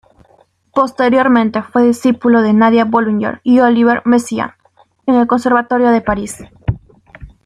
[0.73, 4.49] Posteriormente fue discípulo de Nadia Boulanger y Olivier Messiaen
[5.05, 6.37] en el Conservatorio de París.